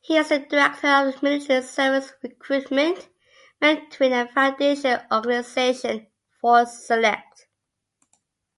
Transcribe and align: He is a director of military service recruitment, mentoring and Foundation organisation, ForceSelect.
He 0.00 0.16
is 0.16 0.30
a 0.30 0.38
director 0.38 0.86
of 0.86 1.20
military 1.20 1.62
service 1.62 2.12
recruitment, 2.22 3.08
mentoring 3.60 4.12
and 4.12 4.30
Foundation 4.30 5.00
organisation, 5.12 6.06
ForceSelect. 6.40 7.46